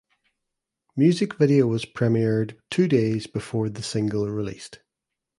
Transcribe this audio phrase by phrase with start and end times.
[0.95, 4.79] Music video was premiered two days before the single released.